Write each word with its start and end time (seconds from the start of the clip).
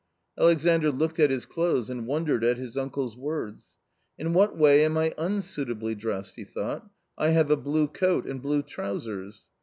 Alexandr 0.35 0.91
looked 0.91 1.19
at 1.19 1.29
his 1.29 1.45
clothes 1.45 1.87
and 1.87 2.07
wondered 2.07 2.43
at 2.43 2.57
his 2.57 2.75
uncle's 2.75 3.15
words." 3.15 3.71
In 4.17 4.33
what 4.33 4.57
way 4.57 4.83
am 4.83 4.97
I 4.97 5.13
unsuitably 5.15 5.93
dressed?" 5.93 6.35
he 6.37 6.43
thought," 6.43 6.89
I 7.19 7.27
have 7.29 7.51
a 7.51 7.55
blue 7.55 7.87
coat 7.87 8.25
and 8.25 8.41
blue 8.41 8.63
trousers. 8.63 9.45